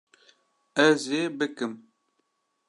Ez 0.87 1.01
ê 1.21 1.23
bikim 1.37 1.73